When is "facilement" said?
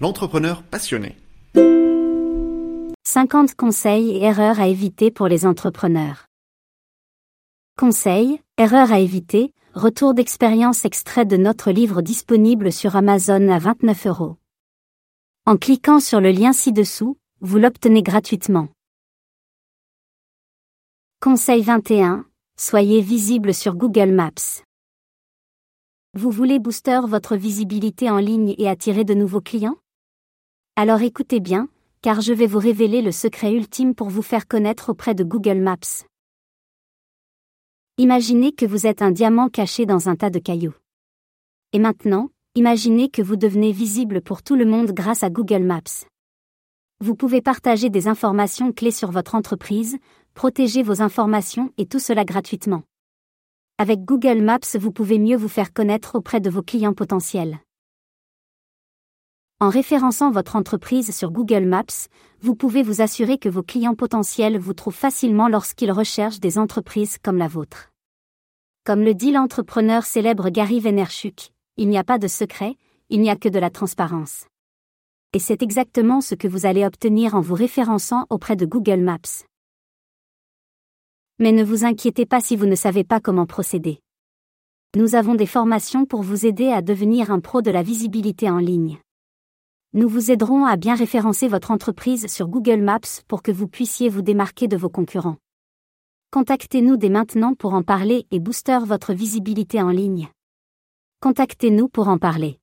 64.92-65.48